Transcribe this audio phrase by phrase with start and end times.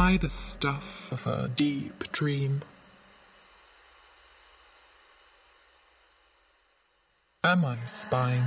[0.00, 2.52] I the stuff of a deep dream?
[7.44, 8.44] Am I spine?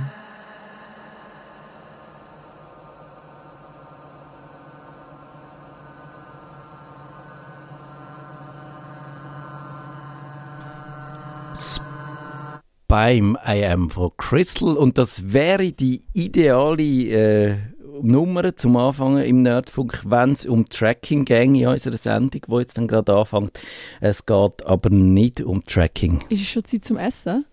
[12.88, 17.56] beim I Am von Crystal und das wäre die ideale äh,
[18.02, 22.76] Nummer zum Anfangen im Nerdfunk, wenn es um Tracking ging in unserer Sendung, wo jetzt
[22.76, 23.58] dann gerade anfängt.
[24.00, 26.18] Es geht aber nicht um Tracking.
[26.28, 27.44] Ist es schon Zeit zum Essen?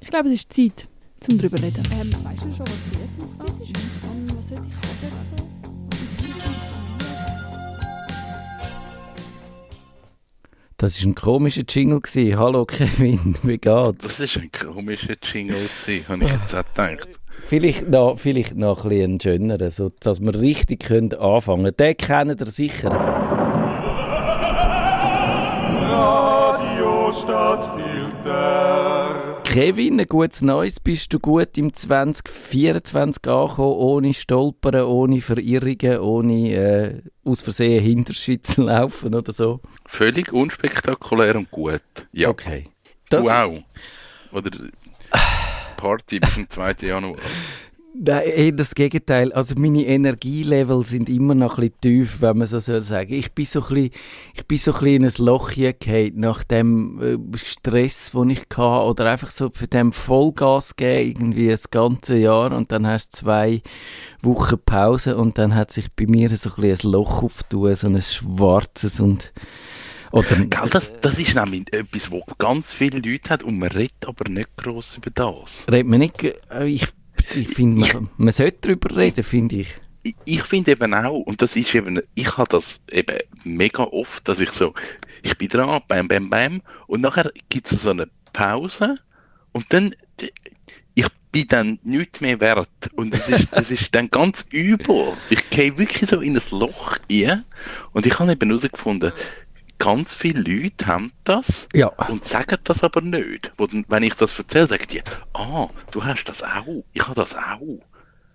[0.00, 0.86] Ich glaube, es ist Zeit
[1.18, 1.82] zum drüber reden.
[1.90, 4.04] Ähm, weißt du schon, was die Essensdienst ist?
[4.04, 4.96] Um, was sollte ich haben?
[10.76, 12.00] Das war ein komischer Jingle.
[12.00, 12.38] Gewesen.
[12.38, 14.18] Hallo Kevin, wie geht's?
[14.18, 17.20] Das war ein komischer Jingle, gewesen, habe ich jetzt auch gedacht.
[17.48, 21.76] Vielleicht noch, vielleicht noch ein bisschen schöner, so, dass wir richtig können anfangen können.
[21.76, 22.90] Den kennt ihr sicher.
[25.90, 29.42] Radio Stadtfilter.
[29.44, 30.80] Kevin, ein gutes Neues.
[30.80, 38.44] Bist du gut im 2024 angekommen, ohne Stolpern, ohne Verirrungen, ohne äh, aus Versehen Hinterschied
[38.44, 39.60] zu laufen oder so?
[39.86, 41.80] Völlig unspektakulär und gut.
[42.10, 42.28] Ja.
[42.28, 42.64] Okay.
[43.08, 43.62] Das, wow.
[44.32, 44.50] Oder
[45.76, 46.74] Party bis zum 2.
[46.82, 47.16] Januar.
[47.98, 49.32] Nein, das Gegenteil.
[49.32, 53.14] Also meine Energielevel sind immer noch ein bisschen tief, wenn man so soll sagen.
[53.14, 53.90] Ich bin so ein bisschen,
[54.34, 55.74] ich bin so ein bisschen in ein Loch hier
[56.14, 57.00] nach dem
[57.34, 62.18] äh, Stress, den ich hatte, oder einfach so für dem Vollgas geben, irgendwie das ganze
[62.18, 63.62] Jahr und dann hast du zwei
[64.20, 67.86] Wochen Pause und dann hat sich bei mir so ein bisschen ein Loch aufgetan, so
[67.86, 69.32] ein schwarzes und
[70.12, 74.06] oder, Gell, das, das ist nämlich etwas, was ganz viele Leute hat und man redet
[74.06, 75.66] aber nicht gross über das.
[75.70, 76.86] Redet man nicht, äh, ich
[77.34, 79.74] ich finde, man, man sollte darüber reden, finde ich.
[80.24, 84.38] Ich, finde eben auch, und das ist eben, ich habe das eben mega oft, dass
[84.38, 84.72] ich so,
[85.22, 88.96] ich bin dran, bam, bam, bam, und nachher gibt es so eine Pause
[89.52, 89.96] und dann,
[90.94, 95.14] ich bin dann nichts mehr wert und es ist, es ist dann ganz übel.
[95.28, 97.44] Ich gehe wirklich so in ein Loch rein
[97.92, 99.12] und ich habe eben herausgefunden,
[99.78, 101.88] ganz viele Leute haben das ja.
[102.08, 103.52] und sagen das aber nicht.
[103.56, 105.02] Wo, wenn ich das erzähle, sagen die,
[105.34, 107.80] ah, du hast das auch, ich habe das auch.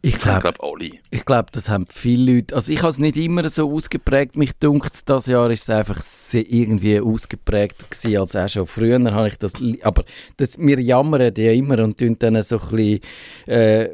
[0.04, 0.90] Ich glaube, alle.
[1.12, 2.56] Ich glaube, das haben viele Leute.
[2.56, 4.36] Also ich habe es nicht immer so ausgeprägt.
[4.36, 6.02] Mich dunkt das Jahr ist es einfach
[6.34, 9.54] irgendwie ausgeprägt gewesen, als auch schon früher habe ich das.
[9.84, 10.04] Aber
[10.38, 13.00] das, wir jammern ja immer und tun dann so ein bisschen
[13.46, 13.90] äh,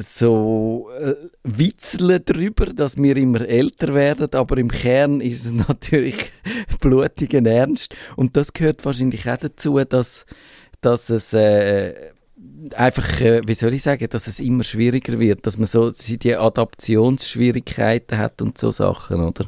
[0.00, 4.32] so äh, witzeln darüber, dass wir immer älter werden.
[4.32, 6.16] Aber im Kern ist es natürlich
[6.80, 7.94] blutigen Ernst.
[8.16, 10.24] Und das gehört wahrscheinlich auch dazu, dass
[10.80, 12.12] dass es äh,
[12.74, 16.36] einfach, äh, wie soll ich sagen, dass es immer schwieriger wird, dass man so die
[16.36, 19.46] Adaptionsschwierigkeiten hat und so Sachen, oder?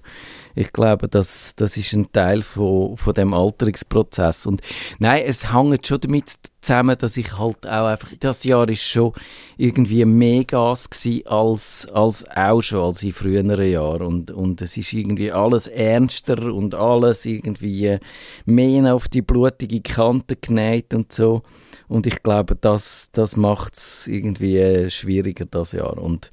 [0.55, 4.47] Ich glaube, das, das ist ein Teil von, von dem Alterungsprozess.
[4.47, 4.61] Und
[4.99, 9.13] nein, es hängt schon damit zusammen, dass ich halt auch einfach, das Jahr ist schon
[9.57, 14.07] irgendwie mehr Gas gewesen als, als auch schon, als in früheren Jahren.
[14.07, 17.99] Und, und es ist irgendwie alles ernster und alles irgendwie
[18.47, 21.43] mehr auf die blutige Kante genäht und so.
[21.89, 25.99] Und ich glaube, das, das macht es irgendwie äh, schwieriger das Jahr.
[25.99, 26.31] Und,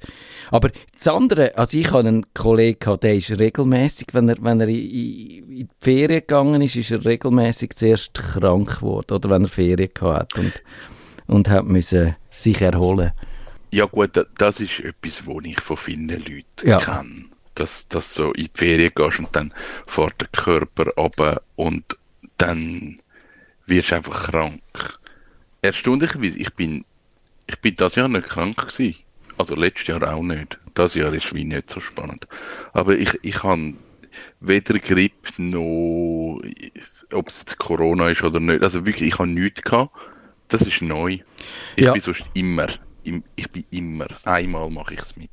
[0.50, 4.60] aber das andere, also ich habe einen Kollegen gehabt, der ist regelmäßig, wenn er, wenn
[4.60, 9.12] er in, in die Ferien gegangen ist, ist er regelmäßig zuerst krank geworden.
[9.12, 10.62] Oder wenn er Ferien gehabt hat und,
[11.26, 13.12] und hat müssen sich erholen.
[13.72, 16.78] Ja gut, das ist etwas, was ich von vielen Leuten Ja.
[16.78, 17.26] kenne.
[17.54, 19.52] Dass, dass so in die Ferien gehst und dann
[19.86, 21.84] fährt der Körper runter und
[22.38, 22.96] dann
[23.66, 24.62] wirst du einfach krank.
[25.62, 26.84] Erstaunlicherweise, ich bin,
[27.46, 28.96] ich bin das Jahr nicht krank gewesen.
[29.36, 30.58] Also letztes Jahr auch nicht.
[30.74, 32.26] Das Jahr ist wie nicht so spannend.
[32.72, 33.74] Aber ich, ich habe
[34.40, 36.40] weder Grippe noch,
[37.12, 38.62] ob es jetzt Corona ist oder nicht.
[38.62, 39.96] Also wirklich, ich habe nichts gehabt.
[40.50, 41.18] Das ist neu.
[41.76, 41.92] Ich Ja.
[41.92, 42.66] bin sonst immer,
[43.04, 45.30] im- ich bin immer, einmal mache ich es mit.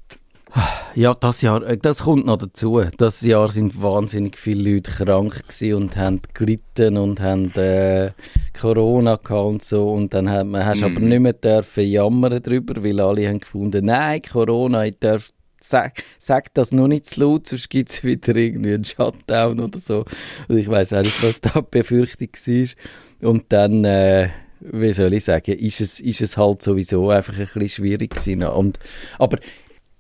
[0.96, 2.82] Ja, das Jahr, äh, das kommt noch dazu.
[2.98, 8.12] Das Jahr sind wahnsinnig viele Leute krank gewesen und haben gelitten und haben äh,
[8.60, 9.92] Corona gehabt und so.
[9.92, 11.10] Und dann hat man, hast du aber Mhm.
[11.10, 16.54] nicht mehr dürfen jammern darüber, weil alle haben gefunden, nein, Corona, ich darf, sag, sag
[16.54, 20.06] das noch nicht zu laut, sonst gibt es wieder irgendwie einen Shutdown oder so.
[20.48, 23.30] Also ich weiß auch nicht, was da die Befürchtung war.
[23.30, 27.40] Und dann, äh, wie soll ich sagen, ist es, ist es halt sowieso einfach ein
[27.40, 28.44] bisschen schwierig gewesen.
[28.44, 28.80] Und,
[29.20, 29.40] aber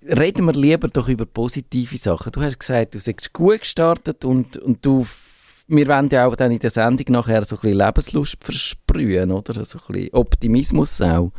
[0.01, 2.31] reden wir lieber doch über positive Sachen.
[2.31, 5.05] Du hast gesagt, du seist gut gestartet und, und du,
[5.67, 9.65] wir wollen ja auch dann in der Sendung nachher so ein bisschen Lebenslust versprühen, oder?
[9.65, 11.31] So ein bisschen Optimismus auch.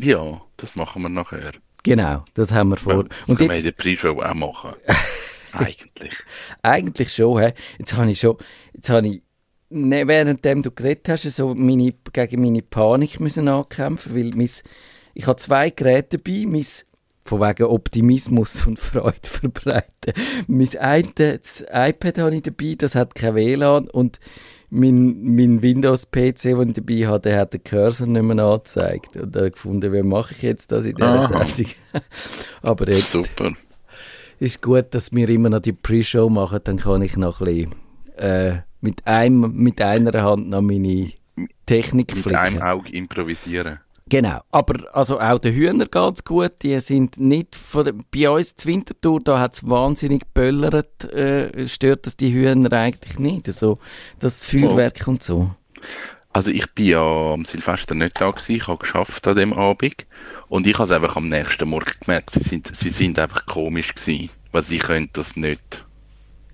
[0.00, 1.52] Ja, das machen wir nachher.
[1.82, 3.04] Genau, das haben wir vor.
[3.04, 4.72] Das und können wir jetzt, in der Pre-Show auch machen.
[5.52, 6.12] Eigentlich.
[6.62, 7.52] Eigentlich schon, hä?
[7.78, 8.36] Jetzt habe ich schon,
[8.72, 9.22] jetzt habe ich,
[9.70, 14.50] ne, währenddem du geredet hast, so meine, gegen meine Panik müssen ankämpfen, weil mein,
[15.14, 16.64] ich habe zwei Geräte dabei, mein,
[17.24, 20.12] von wegen Optimismus und Freude verbreiten.
[20.46, 24.20] Mein eine, das iPad habe ich dabei, das hat kein WLAN und
[24.70, 29.16] mein, mein Windows-PC, den ich dabei habe, der hat den Cursor nicht mehr angezeigt.
[29.16, 31.46] Und da habe ich gefunden, wie mache ich jetzt das in dieser Aha.
[31.46, 31.72] Sendung?
[32.62, 33.52] Aber jetzt Super.
[34.40, 37.74] ist gut, dass wir immer noch die Pre-Show machen, dann kann ich noch ein bisschen
[38.16, 41.10] äh, mit, einem, mit einer Hand noch meine
[41.66, 42.38] Technik Mit flicken.
[42.38, 43.80] einem Auge improvisieren.
[44.06, 48.54] Genau, aber also auch den Hühner geht's gut, die sind nicht von der, bei uns
[48.54, 53.78] zur Wintertour, da hat's wahnsinnig geböllert, äh, stört das die Hühner eigentlich nicht, so
[54.18, 55.50] das Feuerwerk und so.
[56.34, 60.06] Also ich bin ja am Silvester nicht da gewesen, ich habe geschafft an dem Abend.
[60.48, 63.94] Und ich habe es einfach am nächsten Morgen gemerkt, sie sind, sie sind einfach komisch
[63.94, 65.84] gewesen, weil sie können das nicht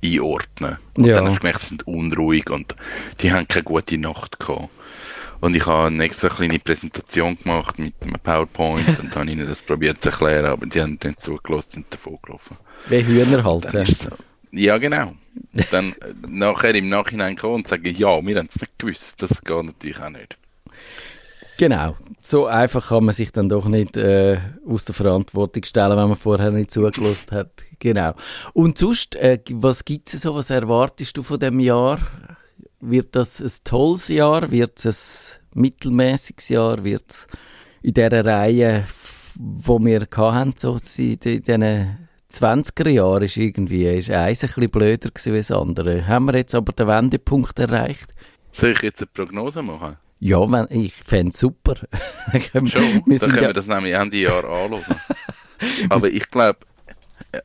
[0.04, 0.78] einordnen.
[0.96, 1.14] Und Ja.
[1.16, 2.74] dann habe ich gemerkt, sie sind unruhig und
[3.20, 4.68] die haben keine gute Nacht gehabt.
[5.40, 9.62] Und ich habe eine extra kleine Präsentation gemacht mit einem PowerPoint und habe ihnen das
[9.62, 12.56] probiert zu erklären, aber die haben nicht zugelassen, sind davon gelaufen.
[12.88, 13.64] Wie Hühner halt.
[13.64, 13.88] Dann ja.
[13.88, 14.10] ist so.
[14.52, 15.14] Ja, genau.
[15.70, 19.22] Dann äh, nachher im Nachhinein kommen und sagen, ja, wir haben es nicht gewusst.
[19.22, 20.36] Das geht natürlich auch nicht.
[21.60, 26.08] Genau, so einfach kann man sich dann doch nicht äh, aus der Verantwortung stellen, wenn
[26.08, 27.50] man vorher nicht zugelassen hat.
[27.78, 28.14] Genau.
[28.54, 31.98] Und sonst, äh, was gibt's so, was erwartest du von dem Jahr?
[32.80, 34.50] Wird das ein tolles Jahr?
[34.50, 36.82] Wird es ein mittelmäßiges Jahr?
[36.82, 37.26] Wird es
[37.82, 38.86] in dieser Reihe,
[39.34, 45.10] wo wir hatten, so in diesen 20er Jahren, ist irgendwie ist eins ein bisschen blöder
[45.14, 46.06] als das andere.
[46.06, 48.14] Haben wir jetzt aber den Wendepunkt erreicht?
[48.50, 49.98] Soll ich jetzt eine Prognose machen?
[50.20, 51.76] Ja, wenn, ich fände es super.
[52.52, 53.02] Schon?
[53.06, 54.84] wir Dann können ja, wir das nämlich Ende Jahr anschauen.
[55.88, 56.58] aber ich glaube,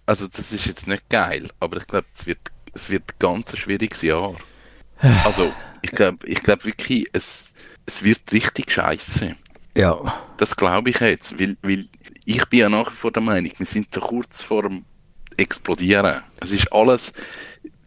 [0.05, 2.39] also das ist jetzt nicht geil, aber ich glaube, es wird,
[2.73, 4.35] es wird ganz ein schwieriges Jahr.
[5.25, 7.51] Also, ich glaube ich glaub wirklich, es,
[7.85, 9.35] es wird richtig scheiße.
[9.77, 11.87] ja, Das glaube ich jetzt, weil, weil
[12.25, 14.83] ich bin ja nach wie vor der Meinung, wir sind so kurz vor dem
[15.37, 16.23] Explodieren.
[16.41, 17.13] Es ist alles,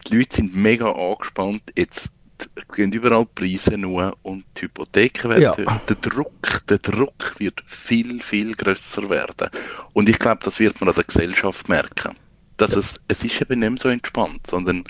[0.07, 2.09] die Leute sind mega angespannt, jetzt
[2.73, 5.81] gehen überall die Preise nur und die Hypotheken werden Ja.
[5.87, 9.49] Der Druck, der Druck wird viel, viel grösser werden.
[9.93, 12.15] Und ich glaube, das wird man an der Gesellschaft merken.
[12.57, 14.83] Dass es, es ist eben nicht mehr so entspannt, sondern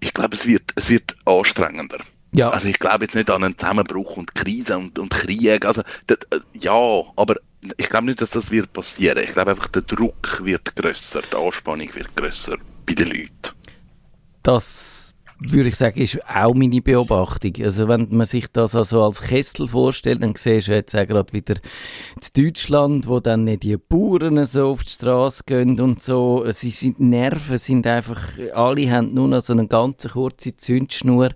[0.00, 1.98] ich glaube, es wird, es wird anstrengender.
[2.32, 2.48] ja.
[2.50, 5.64] Also ich glaube jetzt nicht an einen Zusammenbruch und Krise und, und Krieg.
[5.64, 6.18] Also das,
[6.54, 6.72] ja,
[7.16, 7.36] aber
[7.76, 9.22] ich glaube nicht, dass das wird passieren.
[9.22, 12.56] Ich glaube einfach, der Druck wird grösser, die Anspannung wird grösser
[12.86, 13.54] bei den Leuten.
[14.42, 17.52] Das würde ich sagen, ist auch meine Beobachtung.
[17.64, 21.32] Also wenn man sich das also als Kessel vorstellt, dann siehst du jetzt auch gerade
[21.32, 26.44] wieder in Deutschland, wo dann nicht die Bauern so auf die Straße gehen und so.
[26.44, 28.20] Es ist, die Nerven sind einfach,
[28.54, 31.30] alle haben nur noch so eine ganz kurze Zündschnur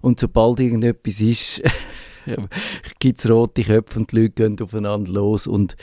[0.00, 1.62] und sobald irgendetwas ist,
[2.98, 5.76] gibt es rote Köpfe und die Leute gehen aufeinander los und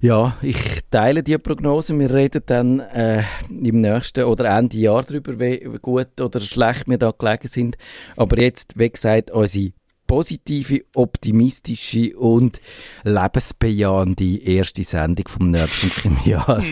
[0.00, 0.56] ja, ich
[0.90, 1.98] teile die Prognose.
[1.98, 6.98] Wir reden dann äh, im nächsten oder Ende Jahr darüber, wie gut oder schlecht wir
[6.98, 7.76] da gelegen sind.
[8.16, 9.72] Aber jetzt, wie gesagt, unsere
[10.06, 12.60] positive, optimistische und
[13.04, 16.62] lebensbejahende erste Sendung vom Nerdfunk im Jahr.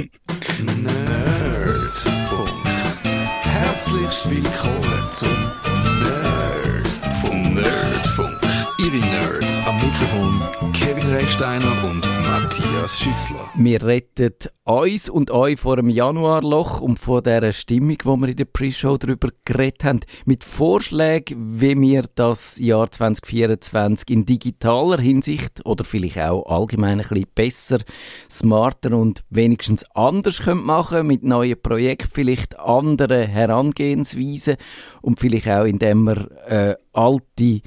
[0.83, 1.67] Nerdfunk.
[3.43, 5.53] Herzlich willkommen zum
[6.01, 7.55] Nerdfunk.
[7.55, 8.36] Nerdfunk.
[8.79, 13.49] Ihre Nerds am Mikrofon Kevin Recksteiner und Matthias Schüssler.
[13.55, 18.37] Wir retten uns und euch vor dem Januarloch und vor dieser Stimmung, wo wir in
[18.37, 25.65] der Pre-Show darüber geredet haben, mit Vorschlägen, wie wir das Jahr 2024 in digitaler Hinsicht
[25.65, 27.79] oder vielleicht auch allgemein ein bisschen besser,
[28.31, 34.57] smarter und wenigstens anders können machen mit neuen Projekten, vielleicht andere Herangehensweisen
[35.01, 37.63] und vielleicht auch, indem wir äh, alte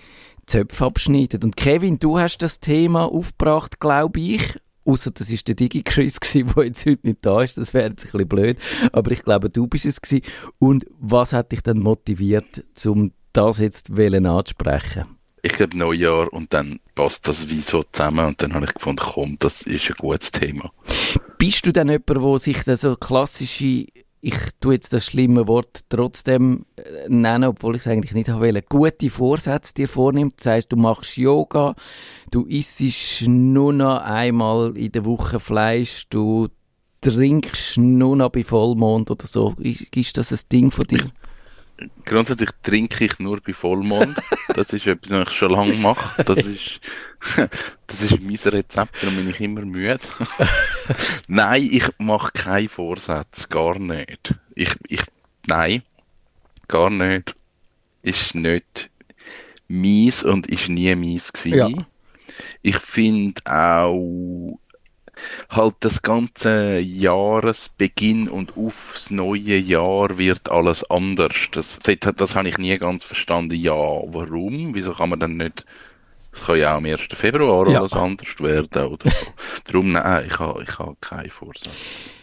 [0.49, 1.43] Zöpfe abschneiden.
[1.43, 4.55] Und Kevin, du hast das Thema aufgebracht, glaube ich.
[4.83, 7.57] Außer das ist der Digi-Chris der jetzt heute nicht da ist.
[7.57, 8.57] Das wäre jetzt ein bisschen blöd.
[8.91, 10.25] Aber ich glaube, du bist es gewesen.
[10.57, 15.05] Und was hat dich dann motiviert, um das jetzt anzusprechen?
[15.41, 19.01] Ich glaube Neujahr und dann passt das wie so zusammen und dann habe ich gefunden,
[19.01, 20.71] komm, das ist ein gutes Thema.
[21.37, 23.85] Bist du dann jemand, der sich dann so klassische,
[24.21, 28.41] ich tue jetzt das schlimme Wort trotzdem äh, nennen, obwohl ich es eigentlich nicht haben
[28.41, 30.35] will, gute Vorsätze dir vornimmt?
[30.37, 31.75] Das heisst, du machst Yoga,
[32.31, 36.47] du isst nur noch einmal in der Woche Fleisch, du
[37.01, 39.53] trinkst nur noch bei Vollmond oder so.
[39.59, 41.11] Ist, ist das ein Ding von dir?
[42.05, 44.17] Grundsätzlich trinke ich nur bei Vollmond.
[44.53, 46.23] Das ist etwas, was ich schon lange mache.
[46.23, 46.79] Das ist,
[47.87, 49.99] das ist mein Rezept, darum bin ich immer müde.
[51.27, 54.35] Nein, ich mache keine Vorsätze, gar nicht.
[54.55, 55.01] Ich, ich,
[55.47, 55.83] nein,
[56.67, 57.35] gar nicht.
[58.01, 58.89] Ist nicht
[59.67, 61.79] mies und ist nie mies gewesen.
[61.79, 61.87] Ja.
[62.61, 64.59] Ich finde auch
[65.49, 71.35] halt das ganze Jahresbeginn und aufs neue Jahr wird alles anders.
[71.51, 73.55] Das, das, das habe ich nie ganz verstanden.
[73.55, 74.73] Ja, warum?
[74.75, 75.65] Wieso kann man dann nicht
[76.31, 77.01] es kann ja auch am 1.
[77.13, 77.79] Februar Ja.
[77.79, 79.27] alles anders werden oder so.
[79.65, 82.13] Darum, nein, ich habe, ich habe keinen Vorsatz.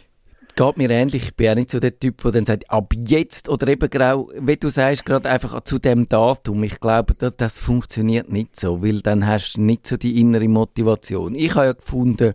[0.58, 1.22] Geht mir ähnlich.
[1.22, 4.30] Ich bin auch nicht so der Typ, der dann sagt, ab jetzt oder eben genau,
[4.40, 6.64] wie du sagst, gerade einfach zu dem Datum.
[6.64, 10.48] Ich glaube, das, das funktioniert nicht so, weil dann hast du nicht so die innere
[10.48, 11.34] Motivation.
[11.34, 12.32] Ich habe ja gefunden,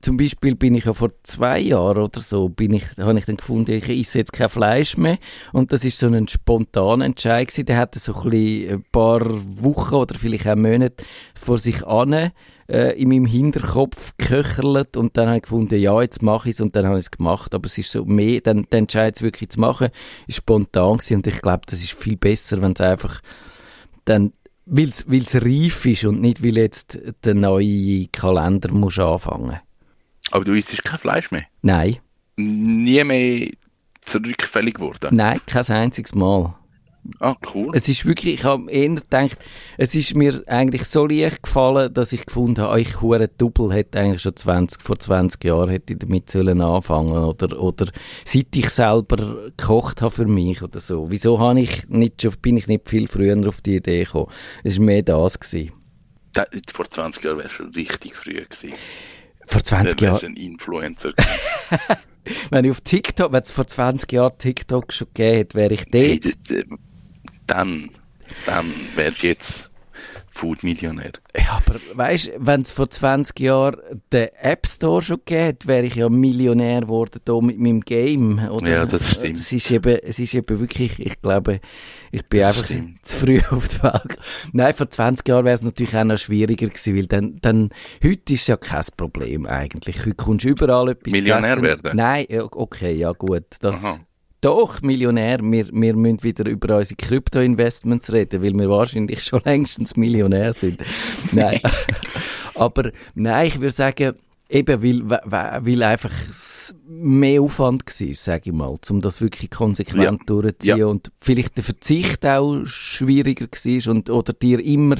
[0.00, 3.38] zum Beispiel bin ich ja vor zwei Jahren oder so, bin ich, habe ich dann
[3.38, 5.18] gefunden, ich esse jetzt kein Fleisch mehr
[5.52, 7.66] und das ist so ein spontaner Entscheid gewesen.
[7.66, 11.02] Der hatte so ein, ein paar Wochen oder vielleicht auch Monate
[11.34, 12.30] vor sich an
[12.68, 16.60] äh, in meinem Hinterkopf geköcherlet und dann habe ich gefunden, ja, jetzt mache ich es
[16.60, 17.54] und dann habe ich es gemacht.
[17.54, 19.88] Aber es ist so mehr, dann, den Entscheid wirklich zu machen,
[20.26, 23.20] ist spontan gewesen und ich glaube, das ist viel besser, wenn es einfach
[24.04, 24.32] dann,
[24.66, 29.60] weil es reif ist und nicht, weil jetzt der neue Kalender muss anfangen.
[30.30, 31.44] Aber du isst kein Fleisch mehr.
[31.62, 31.98] Nein,
[32.36, 33.48] Nie mehr
[34.04, 35.14] zurückfällig geworden.
[35.14, 36.54] nein, kein einziges Mal.
[37.20, 37.70] Ah, cool.
[37.74, 39.38] Es ist wirklich, ich habe eher gedacht,
[39.76, 44.00] es ist mir eigentlich so leicht gefallen, dass ich gefunden habe, ich hure Double hätte
[44.00, 47.86] eigentlich schon 20, vor 20 Jahren hätte ich damit sollen anfangen oder, oder
[48.24, 51.10] seit ich selber gekocht habe für mich oder so.
[51.10, 54.30] Wieso habe ich nicht schon, bin ich nicht viel früher auf die Idee gekommen?
[54.62, 55.72] Es war mehr das gewesen.
[56.32, 58.72] Da, vor 20 Jahren wärst du richtig früh gewesen.
[59.46, 61.12] Vor 20 Dann wärst Jahren, du ein Influencer
[62.50, 65.84] wenn ich auf TikTok, wenn es vor 20 Jahren TikTok schon gegeben hätte, wäre ich
[65.92, 66.50] Hey, dort.
[66.50, 66.64] d-
[67.46, 67.90] dann,
[68.46, 69.70] dann wärst du jetzt
[70.34, 71.12] Food-Millionär.
[71.36, 73.76] Ja, aber weißt, wenn es vor 20 Jahren
[74.12, 78.40] den App Store schon geht, wäre ich ja Millionär geworden hier mit meinem Game.
[78.48, 78.68] Oder?
[78.68, 79.36] Ja, das stimmt.
[79.36, 81.60] Es ist eben, es ist eben wirklich, ich glaube,
[82.10, 83.06] ich bin Das einfach stimmt.
[83.06, 84.18] zu früh auf die Welt.
[84.52, 87.70] Nein, vor 20 Jahren wäre es natürlich auch noch schwieriger gewesen, weil dann, dann,
[88.02, 90.00] heute ist ja kein Problem eigentlich.
[90.00, 91.92] Heute kommst du überall etwas zu Millionär werden?
[91.94, 93.44] Nein, okay, ja gut.
[93.60, 93.98] Das, Aha.
[94.44, 95.38] Doch, Millionär.
[95.42, 100.82] Wir, wir müssen wieder über unsere Krypto-Investments reden, weil wir wahrscheinlich schon längstens Millionär sind.
[101.32, 101.60] nein.
[102.54, 104.14] Aber nein, ich würde sagen,
[104.48, 106.12] eben, weil, weil, einfach
[106.86, 110.26] mehr Aufwand war, sage ich mal, um das wirklich konsequent Ja.
[110.26, 110.86] durchzuziehen Ja.
[110.86, 114.96] und vielleicht der Verzicht auch schwieriger war und, oder dir immer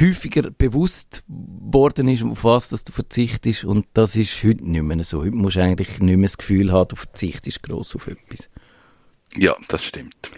[0.00, 5.02] häufiger bewusst worden ist, auf was dass du verzichtest und das ist heute nicht mehr
[5.04, 5.20] so.
[5.22, 8.50] Heute musst du eigentlich nicht mehr das Gefühl haben, du verzichtest gross auf etwas.
[9.36, 10.30] Ja, das stimmt.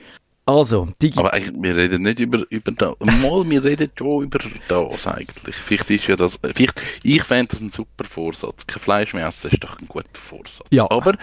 [0.48, 2.94] Also, Digi Aber eigentlich, wir reden nicht über, über das.
[3.00, 5.56] Mal, wir reden schon über das eigentlich.
[5.56, 8.64] Vielleicht ist ja das, vielleicht, ich fände das ein super Vorsatz.
[8.64, 10.68] Kein Fleisch mehr essen ist doch ein guter Vorsatz.
[10.70, 10.88] Ja.
[10.88, 11.18] Aber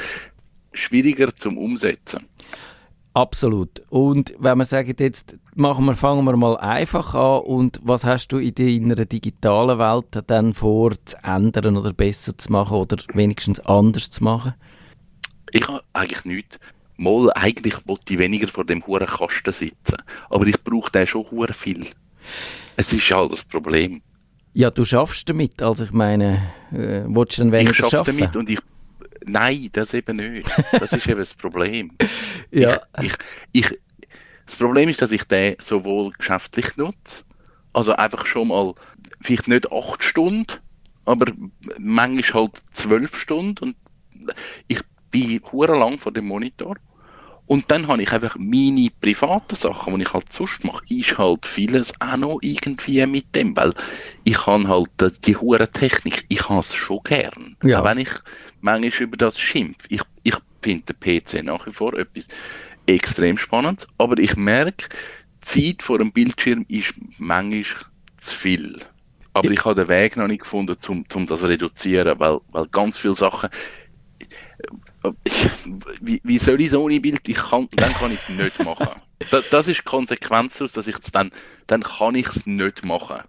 [0.74, 2.28] schwieriger zum Umsetzen.
[3.16, 3.84] Absolut.
[3.90, 8.30] Und wenn wir sagen, jetzt machen wir, fangen wir mal einfach an und was hast
[8.30, 13.60] du in deiner digitalen Welt dann vor zu ändern oder besser zu machen oder wenigstens
[13.60, 14.56] anders zu machen?
[15.52, 16.60] Ich habe eigentlich nichts.
[16.98, 19.98] Mal, eigentlich wollte ich weniger vor dem hohen Kasten sitzen.
[20.30, 21.88] Aber ich brauche den schon viel.
[22.78, 24.02] Es ist halt das Problem.
[24.54, 25.62] Ja, du schaffst damit.
[25.62, 28.18] Also ich meine, äh, willst du dann weniger ich schaffe schaffen?
[28.18, 28.60] damit und ich.
[29.26, 30.50] Nein, das eben nicht.
[30.72, 31.92] Das ist eben das Problem.
[32.52, 32.82] ja.
[33.02, 33.14] Ich,
[33.52, 33.80] ich,
[34.46, 37.24] das Problem ist, dass ich den sowohl geschäftlich nutze,
[37.74, 38.74] also einfach schon mal,
[39.22, 40.60] vielleicht nicht acht Stunden,
[41.06, 41.32] aber
[41.78, 43.76] manchmal halt zwölf Stunden und
[44.68, 44.80] ich
[45.12, 46.76] bin hure lang vor dem Monitor
[47.46, 51.46] und dann habe ich einfach meine privaten Sachen, die ich halt sonst mache, ist halt
[51.46, 53.74] vieles auch noch irgendwie mit dem, weil
[54.24, 57.58] ich kann halt die, die hure Technik, ich habe es schon gern.
[57.64, 57.82] Ja.
[57.82, 58.10] Auch wenn ich
[58.64, 59.88] manchmal über das schimpfe.
[59.90, 62.28] Ich, ich finde den PC nach wie vor etwas
[62.88, 64.90] extrem spannend, aber ich merke,
[65.54, 67.66] die Zeit vor dem Bildschirm ist manchmal
[68.22, 68.80] zu viel.
[69.34, 72.68] Aber ich habe den Weg noch nicht gefunden, um, um das zu reduzieren, weil, weil
[72.68, 73.50] ganz viele Sachen.
[76.02, 77.28] Wie, wie soll ich so ohne Bild?
[77.28, 78.88] Ich kann, dann kann ich es nicht machen.
[79.32, 81.32] Das, das ist die Konsequenz dass ich es dann,
[81.68, 83.22] dann kann ich es nicht machen.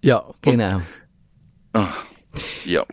[0.00, 0.80] ja, genau.
[1.72, 1.88] Ah,
[2.64, 2.86] ja.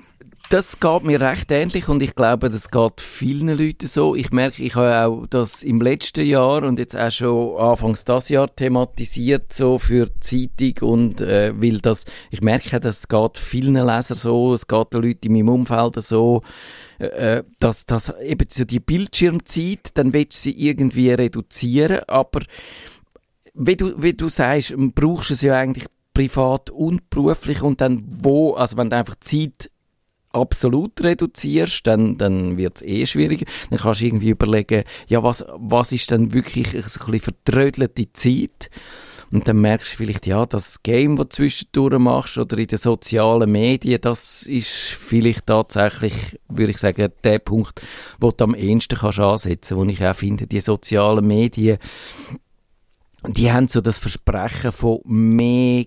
[0.50, 4.16] Das geht mir recht ähnlich und ich glaube, das geht vielen Leuten so.
[4.16, 8.30] Ich merke, ich habe auch das im letzten Jahr und jetzt auch schon anfangs das
[8.30, 14.16] Jahr thematisiert, so für Zeitung und äh, weil das, ich merke, das geht vielen Lesern
[14.16, 16.44] so, es geht den Leuten in meinem Umfeld so,
[17.00, 22.40] äh, dass, dass eben so die Bildschirmzeit, dann willst du sie irgendwie reduzieren, aber
[23.54, 28.06] wie du, wie du sagst, brauchst du es ja eigentlich privat und beruflich und dann
[28.08, 29.70] wo, also wenn du einfach Zeit
[30.32, 33.46] absolut reduzierst, dann, dann wird es eh schwieriger.
[33.70, 38.70] Dann kannst du irgendwie überlegen, ja, was, was ist denn wirklich ein bisschen vertrödelte Zeit?
[39.32, 42.78] Und dann merkst du vielleicht, ja, das Game, das du zwischendurch machst oder in den
[42.78, 47.82] sozialen Medien, das ist vielleicht tatsächlich, würde ich sagen, der Punkt,
[48.20, 51.78] wo du am ehesten kannst ansetzen, wo ich auch finde, die sozialen Medien,
[53.28, 55.86] die haben so das Versprechen von mehr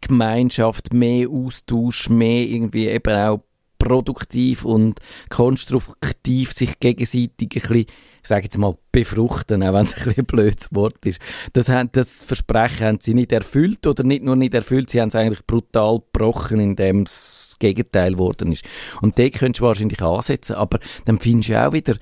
[0.00, 3.42] Gemeinschaft, mehr Austausch, mehr irgendwie eben auch
[3.80, 7.86] produktiv und konstruktiv sich gegenseitig ein bisschen
[8.22, 11.20] ich sage jetzt mal, befruchten, auch wenn es ein, bisschen ein blödes Wort ist.
[11.52, 15.08] Das, haben, das Versprechen haben sie nicht erfüllt oder nicht nur nicht erfüllt, sie haben
[15.08, 18.64] es eigentlich brutal gebrochen, indem es das Gegenteil geworden ist.
[19.00, 21.96] Und da könntest du wahrscheinlich ansetzen, aber dann findest du auch wieder,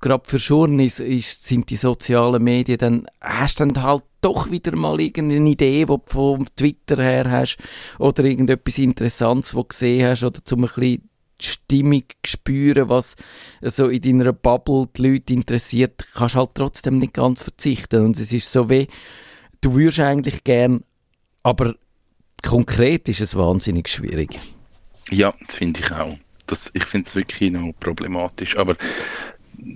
[0.00, 5.00] gerade für Journeys sind die sozialen Medien, dann hast du dann halt doch wieder mal
[5.00, 7.58] irgendeine Idee, die du vom Twitter her hast
[7.98, 11.09] oder irgendetwas Interessantes, was du gesehen hast oder zum ein bisschen
[11.40, 13.16] die Stimmung spüren, was
[13.60, 18.04] so in deiner Bubble die Leute interessiert, kannst halt trotzdem nicht ganz verzichten.
[18.04, 18.88] Und es ist so wie,
[19.60, 20.84] du würdest eigentlich gern,
[21.42, 21.74] aber
[22.42, 24.38] konkret ist es wahnsinnig schwierig.
[25.10, 26.16] Ja, das finde ich auch.
[26.46, 28.56] Das, ich finde es wirklich noch problematisch.
[28.56, 28.76] Aber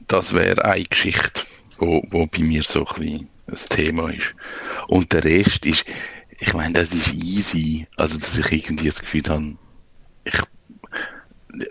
[0.06, 1.42] das wäre eine Geschichte,
[1.78, 4.34] wo, wo bei mir so ein bisschen das Thema ist.
[4.88, 5.84] Und der Rest ist,
[6.40, 7.86] ich meine, das ist easy.
[7.96, 9.56] Also, dass ich irgendwie das Gefühl habe,
[10.24, 10.40] ich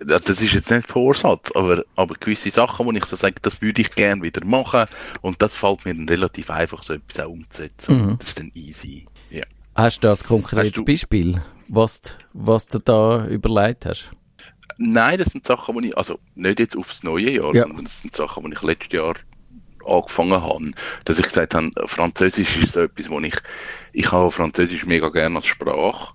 [0.06, 3.82] das ist jetzt nicht Vorsatz, aber, aber gewisse Sachen, wo ich so sage, das würde
[3.82, 4.86] ich gerne wieder machen
[5.22, 7.98] und das fällt mir dann relativ einfach, so etwas auch umzusetzen.
[7.98, 8.18] Mhm.
[8.20, 9.06] Das ist dann easy.
[9.30, 9.44] Ja.
[9.75, 12.02] Hast du das konkretes Beispiel, was,
[12.34, 14.12] was du da überlegt hast?
[14.78, 17.63] Nein, das sind Sachen, die ich, also nicht jetzt aufs neue Jahr, ja.
[17.63, 19.16] sondern das sind Sachen, die ich letztes Jahr
[19.86, 20.72] angefangen habe,
[21.06, 23.36] dass ich gesagt habe, Französisch ist so etwas, wo ich,
[23.92, 26.13] ich habe Französisch mega gerne als Sprache,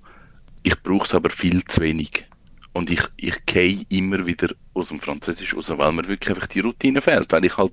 [0.63, 2.28] ich brauche es aber viel zu wenig.
[2.73, 6.61] Und ich, ich gehe immer wieder aus dem Französisch raus, weil mir wirklich einfach die
[6.61, 7.33] Routine fehlt.
[7.33, 7.73] Weil ich halt,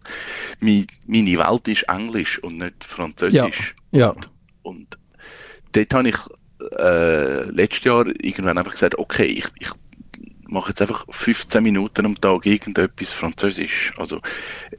[0.59, 3.75] meine, Welt ist Englisch und nicht Französisch.
[3.91, 3.99] Ja.
[3.99, 4.09] ja.
[4.09, 4.29] Und,
[4.63, 4.97] und
[5.73, 6.17] dort habe ich
[6.79, 9.69] äh, letztes Jahr irgendwann einfach gesagt, okay, ich, ich
[10.47, 13.93] mache jetzt einfach 15 Minuten am Tag irgendetwas Französisch.
[13.97, 14.19] Also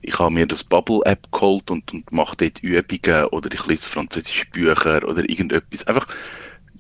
[0.03, 4.47] ich habe mir das Bubble-App geholt und, und mache dort Übungen oder ich lese französische
[4.47, 5.87] Bücher oder irgendetwas.
[5.87, 6.09] Einfach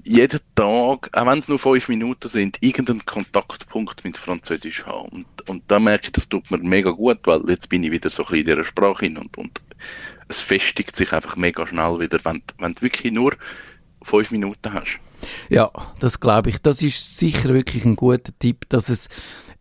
[0.06, 5.08] jeden Tag, auch wenn es nur fünf Minuten sind, irgendeinen Kontaktpunkt mit Französisch haben.
[5.08, 8.08] Und, und da merke ich, das tut mir mega gut, weil jetzt bin ich wieder
[8.10, 9.60] so ein bisschen in dieser Sprache hin und, und
[10.28, 13.34] es festigt sich einfach mega schnell wieder, wenn, wenn du wirklich nur
[14.02, 15.00] fünf Minuten hast.
[15.48, 16.58] Ja, das glaube ich.
[16.58, 19.08] Das ist sicher wirklich ein guter Tipp, dass es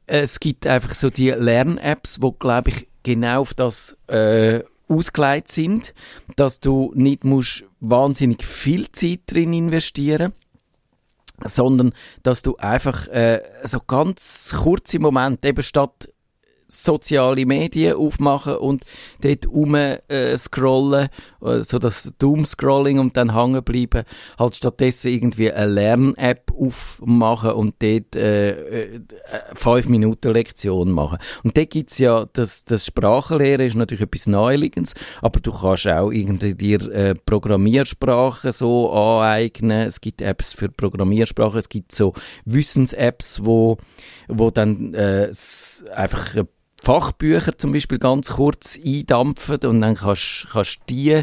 [0.08, 5.94] es gibt einfach so die Lern-Apps, wo glaube ich genau auf das äh, ausgelegt sind,
[6.36, 10.34] dass du nicht musst wahnsinnig viel Zeit drin investieren
[11.44, 11.94] sondern
[12.24, 16.10] dass du einfach äh, so ganz kurze Momente eben statt
[16.68, 18.86] soziale Medien aufmachen und
[19.22, 21.10] dort rum äh, scrollen,
[21.62, 24.04] so das Doom-Scrolling und dann hängen bleiben,
[24.38, 29.00] halt stattdessen irgendwie eine Lern-App aufmachen und dort äh, äh,
[29.54, 31.20] fünf Minuten Lektion machen.
[31.44, 36.12] Und dort gibt's ja, das, das Sprachenlehre ist natürlich etwas Neuliches, aber du kannst auch
[36.12, 39.88] irgendwie dir äh, Programmiersprachen so aneignen.
[39.88, 42.14] Es gibt Apps für Programmiersprachen, es gibt so
[42.46, 43.78] Wissens-Apps, wo,
[44.28, 45.32] wo dann äh,
[45.94, 46.36] einfach
[46.86, 51.22] Fachbücher zum Beispiel ganz kurz eindampfen und dann kannst, kannst die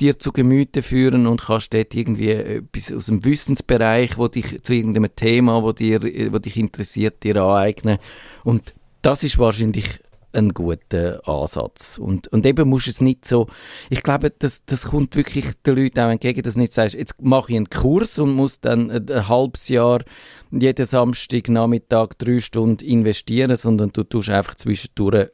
[0.00, 4.74] dir zu Gemüte führen und kannst dort irgendwie etwas aus dem Wissensbereich, wo dich zu
[4.74, 7.98] irgendeinem Thema, wo, dir, wo dich interessiert, dir aneignen.
[8.42, 10.00] Und das ist wahrscheinlich
[10.32, 11.98] ein guter Ansatz.
[11.98, 13.46] Und, und eben musst du es nicht so,
[13.90, 17.22] ich glaube, das, das kommt wirklich den Leuten auch entgegen, dass du nicht sagst, jetzt
[17.22, 20.02] mache ich einen Kurs und muss dann ein, ein halbes Jahr
[20.50, 25.28] jeden Samstag Nachmittag drei Stunden investieren, sondern du tust einfach zwischendurch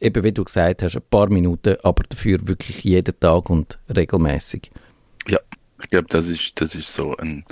[0.00, 4.70] eben wie du gesagt hast, ein paar Minuten, aber dafür wirklich jeden Tag und regelmäßig.
[5.26, 5.38] Ja,
[5.82, 7.44] ich glaube, das ist, das ist so ein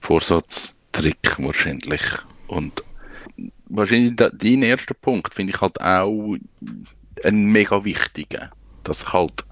[0.00, 2.02] Vorsatztrick wahrscheinlich.
[2.48, 2.82] Und
[3.68, 6.36] wahrscheinlich dein erster Punkt finde ich halt auch
[7.24, 8.50] ein mega wichtiger.
[8.84, 9.44] Dass halt,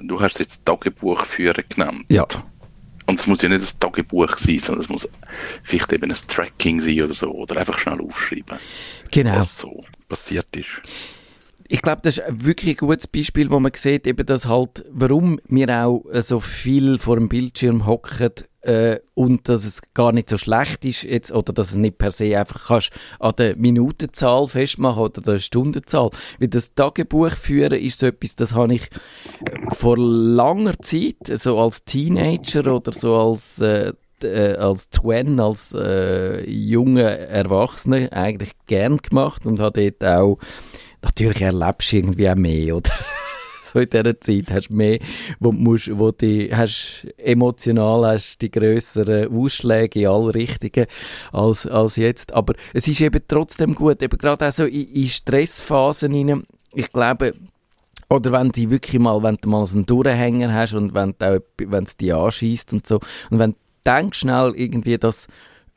[0.00, 2.04] du hast jetzt Tagebuch führen genannt.
[2.08, 2.26] Ja.
[3.08, 5.08] Und es muss ja nicht ein Tagebuch sein, sondern es muss
[5.62, 7.30] vielleicht eben ein Tracking sein oder so.
[7.32, 8.58] Oder einfach schnell aufschreiben,
[9.10, 9.36] genau.
[9.36, 10.82] was so passiert ist.
[11.68, 15.40] Ich glaube, das ist wirklich ein gutes Beispiel, wo man sieht, eben, dass halt, warum
[15.48, 18.30] wir auch so viel vor dem Bildschirm hocken,
[18.68, 22.10] äh, und dass es gar nicht so schlecht ist jetzt, oder dass es nicht per
[22.10, 26.10] se einfach kannst an der Minutenzahl festmachen oder der Stundenzahl.
[26.38, 28.88] Weil das Tagebuch führen ist so etwas, das habe ich
[29.72, 36.44] vor langer Zeit, so als Teenager oder so als äh, äh, als Twen, als äh,
[36.50, 40.38] junger Erwachsener eigentlich gern gemacht und habe dort auch,
[41.02, 42.90] natürlich erlebst du irgendwie auch mehr, oder?
[43.72, 44.98] so in dieser Zeit hast du mehr,
[45.40, 50.86] wo musst, wo die, hast emotional hast die grösseren Ausschläge in alle Richtungen
[51.32, 52.32] als, als jetzt.
[52.32, 56.92] Aber es ist eben trotzdem gut, eben gerade auch so in, in Stressphasen rein, ich
[56.92, 57.34] glaube,
[58.10, 61.42] oder wenn du wirklich mal, wenn du mal so einen Durchhänger hast und wenn du
[61.58, 63.00] wenn es dich anschießt und so,
[63.30, 65.28] und wenn du denkst schnell irgendwie das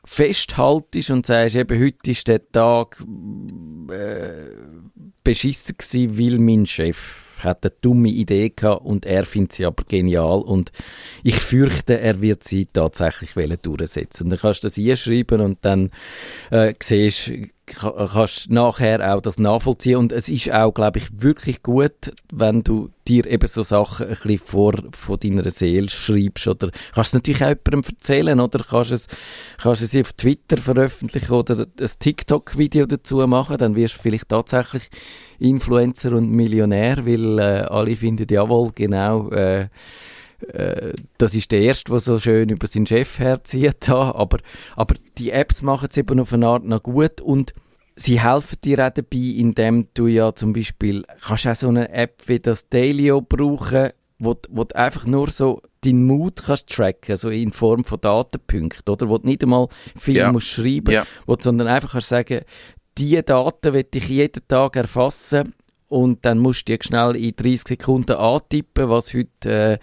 [0.04, 3.02] festhaltest und sagst, eben heute ist der Tag
[3.90, 4.50] äh,
[5.22, 9.84] beschissen gewesen, weil mein Chef hat eine dumme Idee gehabt und er findet sie aber
[9.84, 10.72] genial und
[11.22, 14.28] ich fürchte, er wird sie tatsächlich durchsetzen.
[14.28, 15.90] Dann kannst du das einschreiben und dann
[16.50, 17.32] äh, siehst
[17.76, 19.96] kannst nachher auch das nachvollziehen.
[19.96, 24.10] Und es ist auch, glaube ich, wirklich gut, wenn du dir eben so Sachen ein
[24.12, 26.46] bisschen vor, von deiner Seele schreibst.
[26.46, 28.64] Oder kannst es natürlich auch jemandem erzählen oder?
[28.64, 29.08] Kannst es,
[29.58, 34.84] kannst es auf Twitter veröffentlichen oder ein TikTok-Video dazu machen, dann wirst du vielleicht tatsächlich
[35.38, 39.68] Influencer und Millionär, weil äh, alle finden, jawohl, genau, äh,
[40.48, 43.88] äh, das ist der Erste, der so schön über seinen Chef herzieht.
[43.88, 44.38] Aber,
[44.76, 47.54] aber die Apps machen es eben auf eine Art noch gut und
[47.96, 52.22] sie helfen dir auch dabei, indem du ja zum Beispiel kannst auch so eine App
[52.26, 57.28] wie das Dailyo brauchen, wo, wo du einfach nur so deinen Mut kannst tracken, so
[57.28, 59.08] in Form von Datenpunkten, oder?
[59.08, 60.32] Wo du nicht einmal viel ja.
[60.32, 61.04] musst schreiben, ja.
[61.26, 62.40] wo du, sondern einfach kannst sagen,
[62.98, 65.54] diese Daten will ich jeden Tag erfassen
[65.92, 69.78] und dann musst du dir schnell in 30 Sekunden antippen, was heute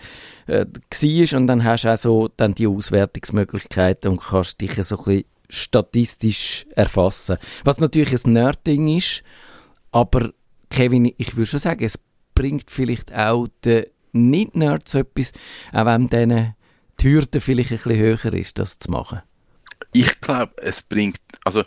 [0.48, 4.74] äh, äh, war und dann hast du auch so dann die Auswertungsmöglichkeiten und kannst dich
[4.84, 7.38] so ein bisschen statistisch erfassen.
[7.63, 9.22] Was natürlich ein Nerd-Ding ist,
[9.91, 10.32] aber
[10.72, 12.00] Kevin, ich würde schon sagen, es
[12.34, 15.32] bringt vielleicht auch den Nicht-Nerds etwas,
[15.72, 16.56] auch wenn denen
[17.00, 19.22] die Hürde vielleicht ein bisschen höher ist, das zu machen.
[19.93, 21.63] Ich glaube, es bringt, also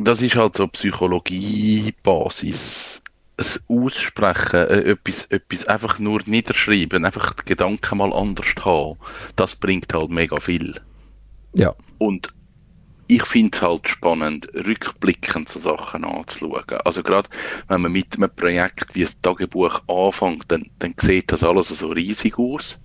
[0.00, 3.02] das ist halt so Psychologie-Basis
[3.38, 8.98] das Aussprechen, äh, etwas, etwas einfach nur niederschreiben, einfach die Gedanken mal anders haben,
[9.36, 10.74] das bringt halt mega viel.
[11.54, 11.72] Ja.
[11.98, 12.34] Und
[13.06, 16.80] ich finde es halt spannend, rückblickend so Sachen anzuschauen.
[16.84, 17.30] Also gerade
[17.68, 21.88] wenn man mit einem Projekt wie das Tagebuch anfängt, dann, dann sieht das alles so
[21.88, 22.78] riesig aus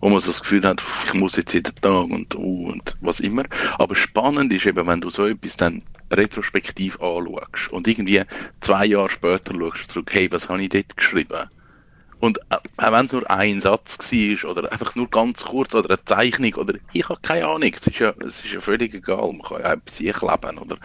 [0.00, 3.20] wo man so das Gefühl hat, ich muss jetzt jeden Tag und, uh, und was
[3.20, 3.44] immer.
[3.78, 8.22] Aber spannend ist eben, wenn du so etwas dann retrospektiv anschaust und irgendwie
[8.60, 11.48] zwei Jahre später schaust zurück, hey, was habe ich dort geschrieben?
[12.20, 15.88] Und äh, auch wenn es nur ein Satz war oder einfach nur ganz kurz oder
[15.88, 19.32] eine Zeichnung oder ich habe keine Ahnung, es ist ja, es ist ja völlig egal,
[19.32, 20.76] man kann ja bei sich leben oder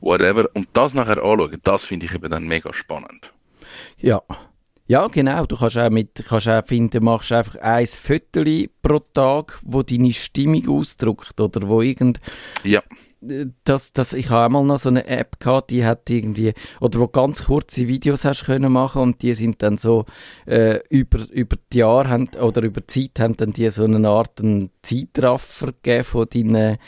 [0.00, 0.48] whatever.
[0.54, 3.32] Und das nachher anschauen, das finde ich eben dann mega spannend.
[3.98, 4.22] Ja,
[4.88, 5.44] ja, genau.
[5.44, 10.14] Du kannst auch mit, kannst auch finden, machst einfach ein Viertel pro Tag, wo deine
[10.14, 12.18] Stimmung ausdrückt oder wo irgend.
[12.64, 12.82] Ja.
[13.64, 17.08] Das, das, ich habe einmal noch so eine App gehabt, die hat irgendwie, oder wo
[17.08, 20.06] ganz kurze Videos hast können machen und die sind dann so
[20.46, 24.08] äh, über, über die Jahre haben, oder über die Zeit haben dann die so eine
[24.08, 26.78] Art einen Zeitraffer gegeben von deinen,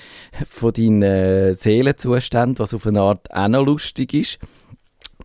[0.46, 4.38] von deinen Seelenzuständen, was auf eine Art auch noch lustig ist.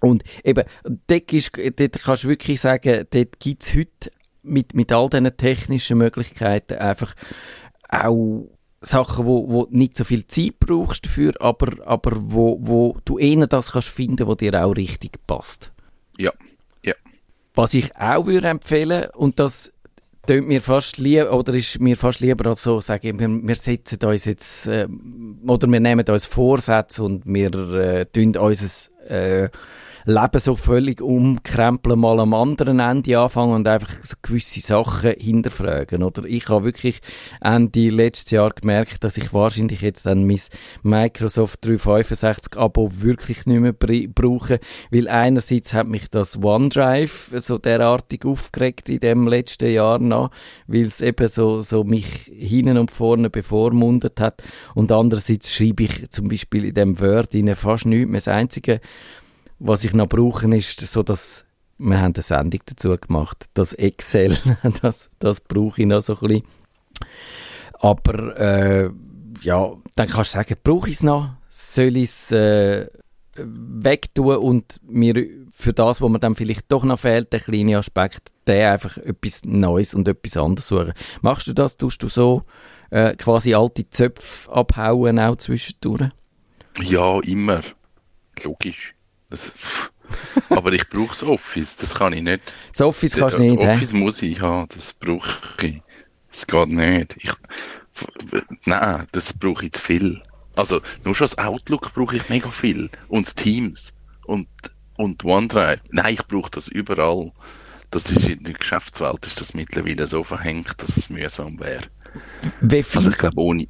[0.02, 0.64] Und eben,
[1.08, 4.12] dort, ist, dort kannst du wirklich sagen, dort gibt es heute
[4.44, 7.16] mit, mit all diesen technischen Möglichkeiten einfach
[7.90, 8.48] auch
[8.82, 13.48] Sachen, wo, wo nicht so viel Zeit brauchst dafür, aber, aber wo, wo du eher
[13.48, 15.72] das kannst finden, was dir auch richtig passt.
[16.18, 16.32] Ja,
[16.84, 16.94] ja.
[17.56, 19.74] Was ich auch würde empfehlen, und das
[20.28, 24.00] tönt mir fast lieber, oder ist mir fast lieber als so, sagen, wir, wir setzen
[24.04, 24.88] uns jetzt, äh,
[25.48, 29.50] oder wir nehmen uns Vorsätze und wir äh, tun uns äh,
[30.08, 36.04] Leben so völlig umkrempeln, mal am anderen Ende anfangen und einfach so gewisse Sachen hinterfragen.
[36.04, 37.00] Oder ich habe wirklich
[37.42, 40.40] Ende letztes Jahr gemerkt, dass ich wahrscheinlich jetzt dann mein
[40.84, 44.60] Microsoft 365 Abo wirklich nicht mehr brauche,
[44.92, 50.30] weil einerseits hat mich das OneDrive so derartig aufgeregt in dem letzten Jahr noch,
[50.68, 54.44] weil es eben so, so mich hinten und vorne bevormundet hat
[54.76, 58.18] und andererseits schreibe ich zum Beispiel in dem Word fast nichts mehr.
[58.18, 58.82] Das Einzige,
[59.60, 61.46] was ich noch brauche, ist so, dass
[61.78, 64.38] wir haben eine Sendung dazu gemacht, das Excel,
[64.82, 66.44] das, das brauche ich noch so ein bisschen.
[67.80, 68.90] Aber äh,
[69.42, 71.32] ja, dann kannst du sagen, brauche ich es noch?
[71.50, 72.88] Soll ich es äh,
[73.36, 78.32] wegtun und mir für das, was mir dann vielleicht doch noch fehlt, der kleine Aspekt,
[78.48, 80.94] der einfach etwas Neues und etwas anderes suchen.
[81.22, 81.78] Machst du das?
[81.78, 82.44] Tust du so
[82.90, 86.10] äh, quasi alte Zöpfe abhauen auch zwischendurch?
[86.82, 87.62] Ja, immer.
[88.44, 88.95] Logisch.
[89.30, 89.54] Das,
[90.50, 92.42] aber ich brauche das Office, das kann ich nicht.
[92.72, 93.98] Das Office kannst du nicht, Office he?
[93.98, 95.82] muss ich haben, das brauche ich.
[96.30, 97.18] Das geht nicht.
[97.20, 97.32] Ich,
[98.66, 100.22] Nein, das brauche ich zu viel.
[100.56, 102.90] Also, nur schon das Outlook brauche ich mega viel.
[103.08, 103.94] Und das Teams.
[104.26, 104.48] Und,
[104.98, 105.82] und OneDrive.
[105.92, 107.32] Nein, ich brauche das überall.
[107.92, 111.84] Das ist in der Geschäftswelt ist das mittlerweile so verhängt, dass es mühsam wäre.
[112.98, 113.68] Also ich glaube, ohne,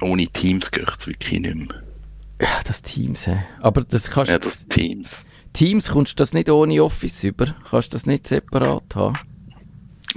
[0.00, 1.82] ohne Teams geht es wirklich nicht mehr.
[2.40, 3.44] Ja, das Teams, hä?
[3.60, 5.24] Aber das kannst Ja, das Teams.
[5.52, 7.46] Teams kommst du das nicht ohne Office über?
[7.70, 9.18] Kannst du das nicht separat haben?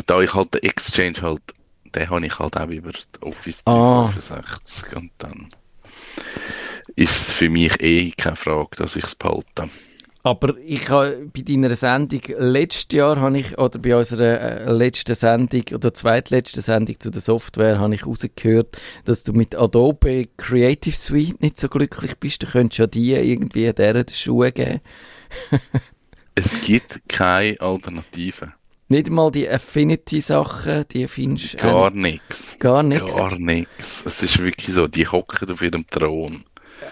[0.05, 1.41] Da ich halt den Exchange halt,
[1.95, 4.05] den habe ich halt auch über Office Ah.
[4.13, 5.47] 365 und dann
[6.95, 9.69] ist es für mich eh keine Frage, dass ich es behalte.
[10.21, 15.15] Aber ich habe bei deiner Sendung letztes Jahr habe ich, oder bei unserer äh, letzten
[15.15, 20.95] Sendung oder zweitletzten Sendung zu der Software habe ich rausgehört, dass du mit Adobe Creative
[20.95, 22.43] Suite nicht so glücklich bist.
[22.43, 24.81] Du könntest ja die irgendwie deren die Schuhe geben.
[26.35, 28.53] Es gibt keine Alternative.
[28.87, 32.57] Nicht mal die Affinity-Sachen, die findest du Gar äh, nichts.
[32.59, 33.17] gar nichts.
[33.17, 34.03] Gar nichts.
[34.05, 36.45] Es ist wirklich so, die hocken auf ihrem Thron.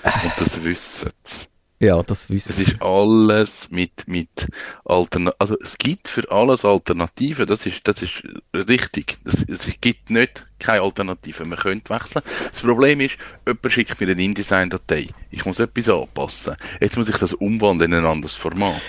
[0.03, 1.45] Und das wissen sie.
[1.79, 4.47] Ja, das Es wissen ist alles mit, mit
[4.85, 5.39] Alternativen.
[5.39, 7.45] Also es gibt für alles Alternativen.
[7.45, 9.19] Das ist, das ist richtig.
[9.25, 11.45] Es, es gibt nicht keine Alternative.
[11.45, 12.23] Man könnte wechseln.
[12.51, 15.07] Das Problem ist, jemand schickt mir eine InDesign-Datei.
[15.29, 16.55] Ich muss etwas anpassen.
[16.81, 18.83] Jetzt muss ich das umwandeln in ein anderes Format.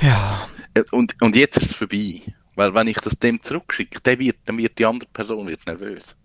[0.00, 2.22] Ja, Äh, Und, und jetzt ist es vorbei.
[2.56, 6.16] Weil wenn ich das dem zurückschicke, der wird, dann wird die andere Person wird nervös.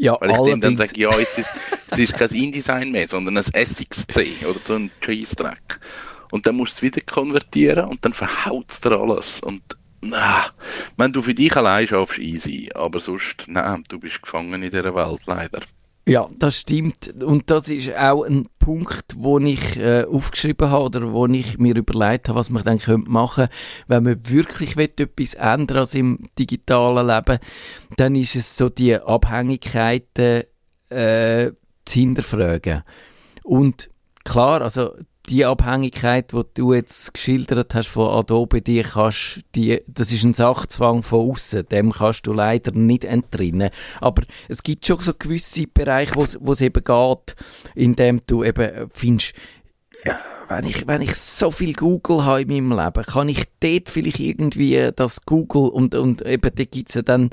[0.00, 1.52] Ja Weil ich dem dann allerdings, sage, ja, jetzt ist
[1.92, 5.80] es ist kein InDesign mehr, sondern ein SXC oder so ein Cheese-Track.
[6.30, 9.40] Und dann musst du es wieder konvertieren und dann verhaut es dir alles.
[9.40, 9.62] Und
[10.00, 10.46] na,
[10.96, 12.70] wenn du für dich allein schaffst, easy.
[12.74, 15.62] Aber sonst, nein, du bist gefangen in dieser Welt, leider.
[16.10, 17.22] Ja, das stimmt.
[17.22, 21.76] Und das ist auch ein Punkt, wo ich äh, aufgeschrieben habe oder wo ich mir
[21.76, 23.46] überlegt habe, was man dann könnte machen
[23.86, 27.38] wenn man wirklich etwas ändern als im digitalen Leben,
[27.96, 30.42] dann ist es so die Abhängigkeiten
[30.88, 31.52] äh,
[31.84, 32.82] zu hinterfragen.
[33.44, 33.88] Und
[34.24, 34.90] klar, also
[35.30, 40.34] die Abhängigkeit, die du jetzt geschildert hast von Adobe, die kannst, die, das ist ein
[40.34, 43.70] Sachzwang von außen, dem kannst du leider nicht entrinnen.
[44.00, 47.36] Aber es gibt schon so gewisse Bereiche, wo es- eben geht,
[47.76, 49.34] in dem du eben findest,
[50.04, 53.88] ja, wenn ich, wenn ich so viel Google habe in meinem Leben, kann ich dort
[53.88, 57.30] vielleicht irgendwie das Google und, und eben da gibt es ja dann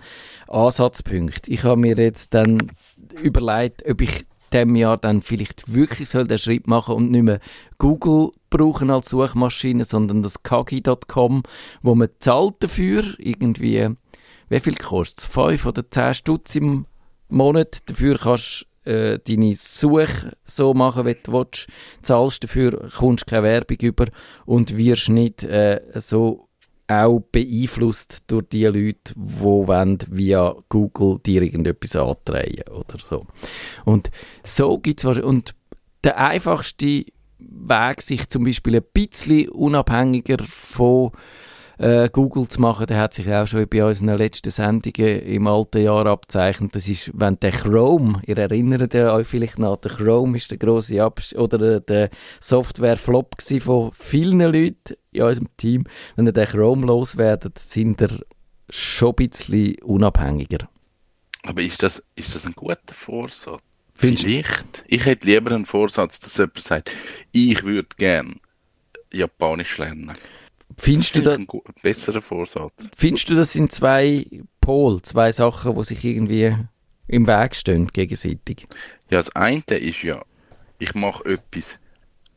[0.48, 1.50] Ansatzpunkte.
[1.52, 2.72] Ich habe mir jetzt dann
[3.24, 7.40] überlegt, ob ich dem Jahr dann vielleicht wirklich soll den Schritt machen und nicht mehr
[7.78, 11.44] Google brauchen als Suchmaschine, sondern das kagi.com,
[11.82, 13.90] wo man zahlt dafür, irgendwie,
[14.50, 15.26] wie viel kostet es?
[15.26, 16.86] 5 oder 10 Stutz im
[17.30, 21.68] Monat, dafür kannst du äh, deine Suche so machen, wie du willst,
[22.02, 24.06] zahlst dafür, kommst keine Werbung über
[24.46, 26.47] und wirst nicht äh, so
[26.88, 33.26] auch beeinflusst durch die Leute, die wollen via Google dir irgendetwas antreiben oder so.
[33.86, 34.10] Und
[34.44, 35.54] so gibt es und
[36.04, 37.06] der einfachste
[37.40, 41.12] Weg, sich zum Beispiel ein bisschen unabhängiger von
[41.78, 45.82] äh, Google zu machen, der hat sich auch schon bei unseren letzten Sendungen im alten
[45.82, 46.76] Jahr abzeichnet.
[46.76, 51.02] Das ist, wenn der Chrome, ihr erinnert euch vielleicht noch, der Chrome ist der grosse
[51.02, 52.10] Abs oder der
[52.40, 55.84] Software-Flop von vielen Leuten in unserem Team.
[56.16, 58.20] Wenn ihr den Chrome loswerdet, sind ihr
[58.70, 60.68] schon ein bisschen unabhängiger.
[61.44, 63.62] Aber ist das, ist das ein guter Vorsatz?
[63.96, 64.84] Findest Vielleicht.
[64.88, 66.92] Ich hätte lieber einen Vorsatz, dass jemand sagt,
[67.32, 68.40] ich würde gern
[69.12, 70.14] Japanisch lernen.
[70.78, 72.88] Findest du, Das da, ist ein besserer Vorsatz.
[72.96, 74.26] findest du, das sind zwei
[74.62, 76.56] Pol, zwei Sachen, die sich irgendwie
[77.08, 78.68] im Weg stehen gegenseitig?
[79.10, 80.22] Ja, das eine ist ja,
[80.80, 81.80] ich mache etwas.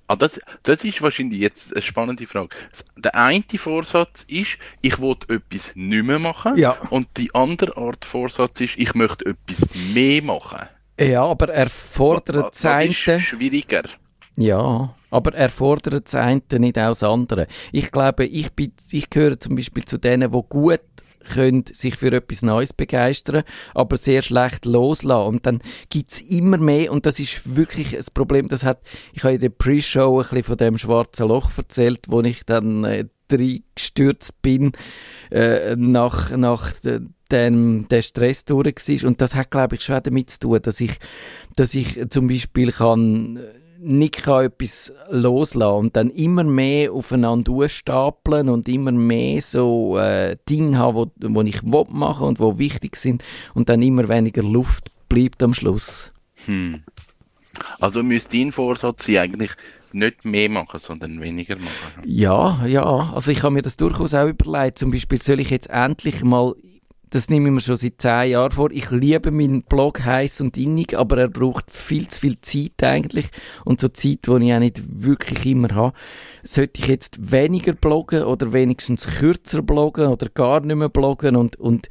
[0.06, 2.48] Ah, das, das ist wahrscheinlich jetzt eine spannende Frage.
[2.96, 6.56] Der eine Vorsatz ist, ich will etwas nicht mehr machen.
[6.56, 6.72] Ja.
[6.90, 10.68] Und die andere Art Vorsatz ist, ich möchte etwas mehr machen.
[10.98, 13.84] Ja, aber er fordert das Das ist schwieriger.
[14.36, 17.46] Ja, aber er fordert das eine nicht auch das andere.
[17.72, 20.80] Ich glaube, ich, bin, ich gehöre zum Beispiel zu denen, die gut
[21.34, 23.42] können sich für etwas Neues begeistern,
[23.74, 25.28] aber sehr schlecht loslassen.
[25.28, 28.80] Und dann gibt's immer mehr, und das ist wirklich ein Problem, das hat,
[29.12, 32.84] ich habe in der Pre-Show ein bisschen von dem schwarzen Loch erzählt, wo ich dann
[32.84, 34.72] äh, reingestürzt bin,
[35.30, 39.08] äh, nach, nach de- dem, der Stress durch war.
[39.08, 40.92] Und das hat, glaube ich, schon damit zu tun, dass ich,
[41.54, 47.68] dass ich zum Beispiel kann, äh, nicht kann etwas loslassen und dann immer mehr aufeinander
[47.68, 52.96] stapeln und immer mehr so äh, Dinge haben, wo, wo ich machen und wo wichtig
[52.96, 56.12] sind und dann immer weniger Luft bleibt am Schluss.
[56.46, 56.82] Hm.
[57.80, 59.50] Also müsste dein Vorsatz sein, eigentlich
[59.92, 62.02] nicht mehr machen, sondern weniger machen.
[62.04, 64.78] Ja, ja, also ich habe mir das durchaus auch überlegt.
[64.78, 66.54] Zum Beispiel soll ich jetzt endlich mal
[67.10, 68.70] Das nehme ich mir schon seit zehn Jahren vor.
[68.70, 73.26] Ich liebe meinen Blog heiß und innig, aber er braucht viel zu viel Zeit eigentlich.
[73.64, 75.96] Und so Zeit, die ich auch nicht wirklich immer habe.
[76.44, 81.34] Sollte ich jetzt weniger bloggen oder wenigstens kürzer bloggen oder gar nicht mehr bloggen?
[81.34, 81.88] Und, und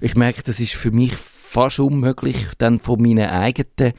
[0.00, 3.94] ich merke, das ist für mich fast unmöglich, dann von meinen eigenen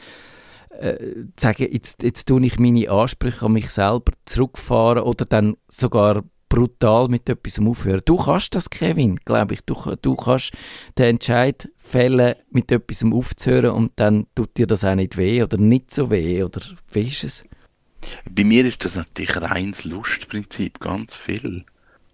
[0.79, 0.95] äh,
[1.36, 6.23] zu sagen, jetzt, jetzt tue ich meine Ansprüche an mich selber zurückfahren oder dann sogar
[6.51, 8.01] brutal mit etwas aufhören.
[8.03, 9.61] Du kannst das, Kevin, glaube ich.
[9.61, 10.51] Du, du kannst
[10.97, 15.55] den Entscheid fällen, mit etwas aufzuhören und dann tut dir das auch nicht weh oder
[15.55, 16.61] nicht so weh oder
[16.91, 17.45] wie ist es?
[18.29, 21.63] Bei mir ist das natürlich reines Lustprinzip, ganz viel.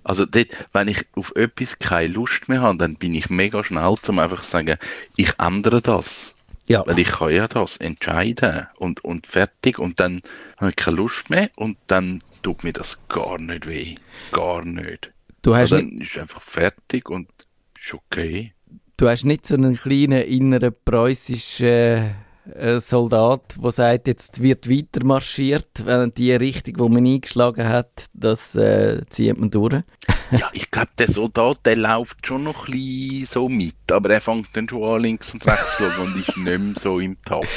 [0.04, 3.96] Also dort, wenn ich auf etwas keine Lust mehr habe, dann bin ich mega schnell,
[4.08, 4.78] um einfach zu sagen,
[5.16, 6.36] ich ändere das.
[6.68, 6.84] Ja.
[6.86, 10.22] Weil ich kann ja das entscheiden und, und fertig und dann
[10.58, 13.96] habe ich keine Lust mehr und dann tut mir das gar nicht weh.
[14.32, 15.12] Gar nicht.
[15.42, 17.30] Du hast, Also dann ist einfach fertig und
[17.78, 18.54] ist okay.
[18.98, 22.16] du hast nicht so einen kleinen inneren preußischen
[22.56, 28.08] äh, Soldat, der sagt, jetzt wird weiter marschiert, wenn die Richtung, die man eingeschlagen hat,
[28.14, 29.84] das äh, zieht man durch.
[30.32, 34.22] Ja, ich glaube, der Soldat, der läuft schon noch ein bisschen so mit, aber er
[34.22, 37.22] fängt dann schon an, links und rechts zu schauen und ist nicht mehr so im
[37.24, 37.48] Takt.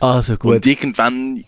[0.00, 0.56] Also gut.
[0.56, 1.44] Und irgendwann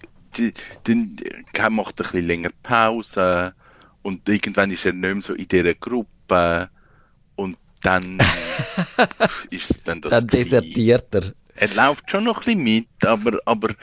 [0.85, 1.17] dann
[1.55, 3.55] äh, macht er ein bisschen länger Pause
[4.03, 6.71] und irgendwann ist er nicht mehr so in dieser Gruppe
[7.37, 8.19] und dann
[9.51, 11.33] ist es dann das dann desertiert er.
[11.57, 13.75] Er läuft schon noch ein bisschen mit, aber, aber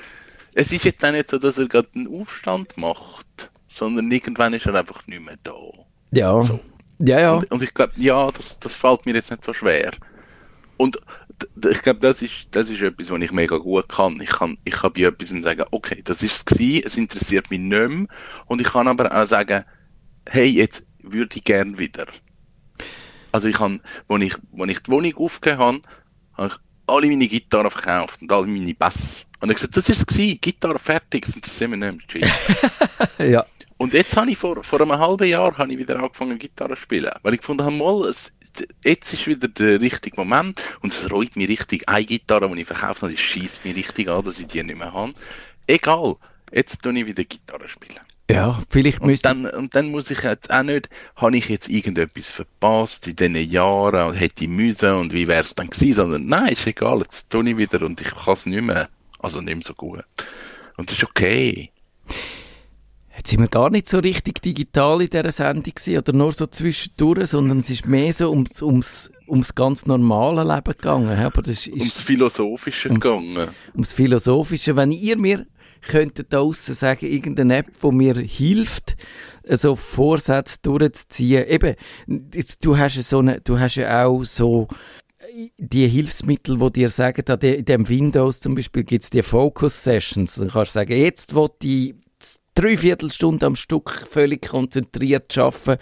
[0.53, 4.65] es ist jetzt auch nicht so, dass er gerade einen Aufstand macht, sondern irgendwann ist
[4.65, 5.53] er einfach nicht mehr da.
[6.15, 6.41] Ja.
[6.41, 6.60] So.
[6.99, 7.34] Ja, ja.
[7.34, 9.91] Und, und ich glaube, ja, das, das fällt mir jetzt nicht so schwer.
[10.78, 10.99] Und
[11.69, 14.19] ich glaube, das ist, das ist etwas, was ich mega gut kann.
[14.21, 17.60] Ich kann, ich kann bei etwas sagen, okay, das ist es gewesen, es interessiert mich
[17.60, 18.08] nicht mehr.
[18.45, 19.63] Und ich kann aber auch sagen,
[20.28, 22.08] hey, jetzt würde ich gern wieder.
[23.32, 25.82] Also ich kann, als ich, als ich die Wohnung aufgegeben habe,
[26.36, 26.56] habe ich
[26.88, 29.25] alle meine Gitarren verkauft und alle meine Bass.
[29.41, 32.30] Und ich gesagt, das ist es gewesen, Gitarre fertig, das interessiert mich nicht mehr.
[33.30, 33.45] Ja.
[33.77, 36.81] Und jetzt habe ich vor, vor einem halben Jahr habe ich wieder angefangen Gitarre zu
[36.81, 38.31] spielen, weil ich gefunden habe, mal, es,
[38.83, 41.88] jetzt ist wieder der richtige Moment und es reut mich richtig.
[41.89, 44.77] Eine Gitarre, die ich verkauft habe, die schießt mich richtig an, dass ich die nicht
[44.77, 45.13] mehr habe.
[45.67, 46.15] Egal,
[46.51, 47.99] jetzt tue ich wieder Gitarre spielen.
[48.29, 51.69] Ja, vielleicht Und müsste dann, und dann muss ich jetzt auch nicht, habe ich jetzt
[51.69, 55.93] irgendetwas verpasst in diesen Jahren und hätte ich müssen und wie wäre es dann gewesen,
[55.93, 59.41] sondern nein, ist egal, jetzt tue ich wieder und ich kann es nicht mehr, also
[59.41, 60.03] nicht mehr so gut.
[60.77, 61.71] Und das ist okay.
[63.17, 66.45] Jetzt sind wir gar nicht so richtig digital in dieser Sendung gewesen, oder nur so
[66.47, 71.17] zwischendurch, sondern es ist mehr so ums, ums, ums ganz normale Leben gegangen.
[71.17, 73.49] Aber das ist, Ums Philosophische Ums- gegangen.
[73.73, 74.75] ums Philosophische.
[74.75, 75.45] Wenn ihr mir
[75.82, 78.95] könntet da draussen sagen, irgendeine App, die mir hilft,
[79.47, 81.45] so Vorsätze durchzuziehen.
[81.47, 81.75] Eben,
[82.34, 84.67] jetzt, du hast ja so eine, du hast ja auch so
[85.19, 89.84] äh, die Hilfsmittel, die dir sagen, in dem Windows zum Beispiel gibt es die Focus
[89.84, 90.36] Sessions.
[90.36, 91.93] Dann kannst du sagen, jetzt will ich
[92.55, 95.77] drei Viertelstunden am Stück völlig konzentriert arbeiten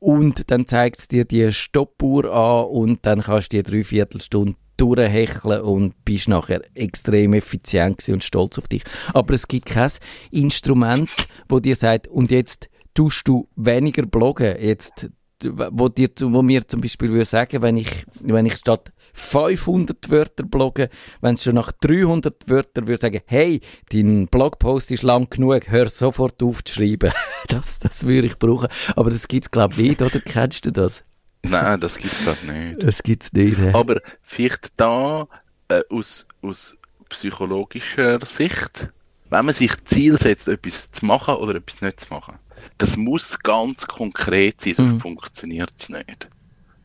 [0.00, 4.56] und dann zeigt es dir die Stoppuhr an und dann kannst du die drei Viertelstunden
[4.76, 8.84] durchhecheln und bist nachher extrem effizient und stolz auf dich.
[9.12, 9.90] Aber es gibt kein
[10.30, 11.10] Instrument,
[11.48, 14.56] wo dir sagt, und jetzt tust du weniger bloggen.
[14.60, 15.10] Jetzt,
[15.42, 17.90] wo, dir, wo mir zum Beispiel würde sagen, wenn ich,
[18.20, 20.88] wenn ich statt 500 Wörter blogge,
[21.20, 23.60] wenn es schon nach 300 Wörtern würde sagen, hey,
[23.92, 27.12] dein Blogpost ist lang genug, hör sofort auf zu schreiben.
[27.48, 28.68] Das, das würde ich brauchen.
[28.94, 30.20] Aber das gibt's glaube ich nicht, oder?
[30.20, 31.02] Kennst du das?
[31.42, 32.82] Nein, das gibt es gerade nicht.
[32.82, 33.56] Das gibt's nicht.
[33.58, 33.70] hä?
[33.72, 35.26] Aber vielleicht da
[35.68, 36.76] äh, aus, aus
[37.08, 38.88] psychologischer Sicht,
[39.30, 42.36] wenn man sich Ziel setzt, etwas zu machen oder etwas nicht zu machen,
[42.78, 45.00] das muss ganz konkret sein, sonst Mhm.
[45.00, 46.28] funktioniert es nicht.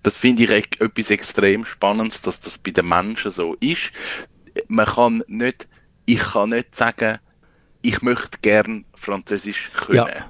[0.04, 0.50] Das finde ich
[0.82, 3.92] etwas extrem Spannendes, dass das bei den Menschen so ist.
[4.68, 5.68] Man kann nicht,
[6.06, 7.18] ich kann nicht sagen,
[7.82, 9.98] ich möchte gern Französisch können.
[10.08, 10.30] Ja.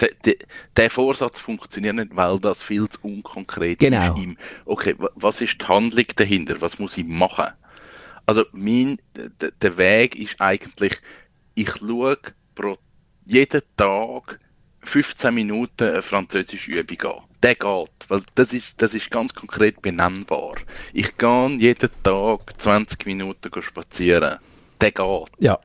[0.00, 0.34] Der, der,
[0.76, 4.14] der Vorsatz funktioniert nicht, weil das viel zu unkonkret Genau.
[4.14, 4.22] ist.
[4.22, 6.60] Im, okay, wa- was ist die Handlung dahinter?
[6.60, 7.46] Was muss ich machen?
[8.26, 10.94] Also mein, der Weg ist eigentlich,
[11.54, 12.18] ich schaue
[12.54, 12.76] pro,
[13.24, 14.40] jeden Tag
[14.84, 17.22] 15 Minuten eine französische Übung an.
[17.42, 20.54] Der geht, weil das ist, das ist ganz konkret benennbar.
[20.92, 24.38] Ich gehe jeden Tag 20 Minuten spazieren.
[24.80, 25.28] Der geht.
[25.38, 25.58] Ja.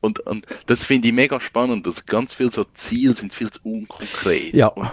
[0.00, 3.60] Und, und das finde ich mega spannend, dass ganz viele so Ziele sind viel zu
[3.62, 4.52] unkonkret.
[4.52, 4.68] Ja.
[4.68, 4.90] Und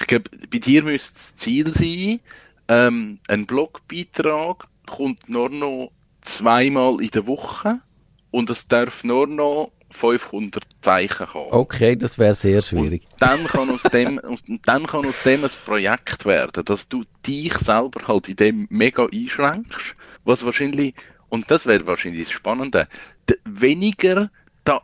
[0.00, 2.20] ich glaube, bei dir müsste das Ziel sein,
[2.68, 7.80] ähm, ein Blogbeitrag kommt nur noch zweimal in der Woche
[8.30, 11.52] und es darf nur noch 500 Zeichen kommen.
[11.52, 13.02] Okay, das wäre sehr schwierig.
[13.12, 17.04] Und dann kann aus dem, und dann kann aus dem ein Projekt werden, dass du
[17.26, 20.94] dich selber halt in dem mega einschränkst, was wahrscheinlich,
[21.28, 22.88] und das wäre wahrscheinlich das Spannende,
[23.44, 24.30] weniger,
[24.64, 24.82] da,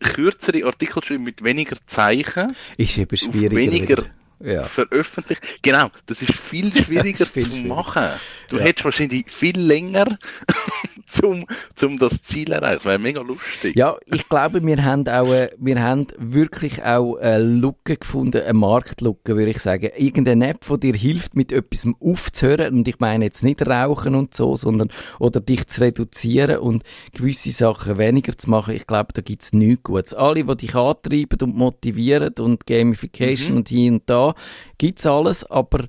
[0.00, 3.56] kürzere Artikel schreiben mit weniger Zeichen, Ist eben auf schwieriger.
[3.56, 4.10] weniger wieder.
[4.42, 4.66] Ja.
[4.68, 5.42] veröffentlicht.
[5.62, 7.74] Genau, das ist viel schwieriger viel zu schwieriger.
[7.74, 8.04] machen.
[8.48, 8.64] Du Ja.
[8.64, 10.04] hättest wahrscheinlich viel länger,
[11.08, 12.76] zum, zum das Ziel erreichen.
[12.76, 13.76] Das wäre mega lustig.
[13.76, 18.54] Ja, ich glaube, wir haben auch, äh, wir haben wirklich auch eine Lücke gefunden, eine
[18.54, 19.90] Marktlücke, würde ich sagen.
[19.96, 22.74] Irgendeine App, die dir hilft, mit etwas aufzuhören.
[22.74, 26.82] Und ich meine jetzt nicht rauchen und so, sondern, oder dich zu reduzieren und
[27.12, 28.74] gewisse Sachen weniger zu machen.
[28.74, 30.14] Ich glaube, da gibt es nichts Gutes.
[30.14, 34.29] Alle, die dich antreiben und motivieren und Gamification und hier und da,
[34.78, 35.86] gibt's alles, aber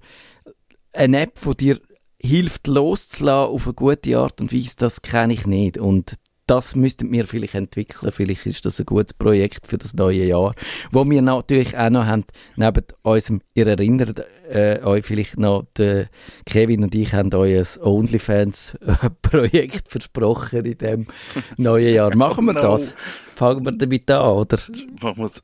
[0.93, 1.81] eine App, die dir
[2.21, 5.77] hilft loszulassen auf eine gute Art und Weise, das kenne ich nicht.
[5.77, 6.17] Und
[6.51, 8.11] das müssten wir vielleicht entwickeln.
[8.11, 10.53] Vielleicht ist das ein gutes Projekt für das neue Jahr.
[10.91, 12.25] Wo wir natürlich auch noch haben,
[12.57, 16.09] neben unserem, ihr erinnert äh, euch vielleicht noch, der
[16.45, 21.07] Kevin und ich haben euch ein OnlyFans-Projekt versprochen in dem
[21.55, 22.13] neuen Jahr.
[22.17, 22.93] Machen wir das?
[23.35, 24.57] Fangen wir damit an, oder?
[25.01, 25.41] Man muss,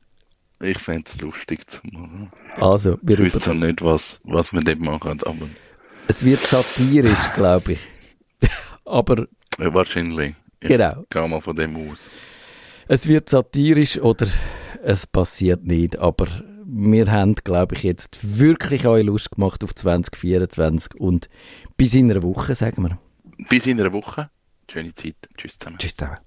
[0.61, 2.31] ich fände es lustig zu machen.
[2.59, 5.47] Also, wir Ich wüsste nicht, was, was wir dort machen, aber
[6.07, 7.79] es wird satirisch, glaube ich.
[8.85, 9.27] Aber
[9.59, 10.35] ja, wahrscheinlich.
[10.59, 11.03] Ich Genau.
[11.09, 12.09] gehe mal von dem aus.
[12.87, 14.27] Es wird satirisch oder
[14.83, 16.25] es passiert nicht, aber
[16.65, 21.27] wir haben, glaube ich, jetzt wirklich euch Lust gemacht auf 2024 und
[21.75, 22.97] bis in einer Woche, sagen wir.
[23.49, 24.29] Bis in einer Woche.
[24.71, 25.15] Schöne Zeit.
[25.37, 25.77] Tschüss zusammen.
[25.77, 26.17] Tschüss zusammen.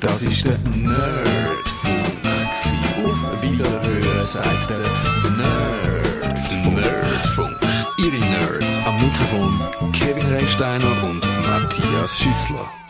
[0.00, 1.81] Das ist der Nerdfunk.
[3.52, 6.74] Wiederhören sagt der Nerd.
[6.74, 7.56] Nerdfunk.
[7.98, 12.81] Ihre Nerds am Mikrofon Kevin Recksteiner und Matthias Schüssler.